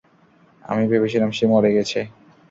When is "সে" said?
1.31-1.45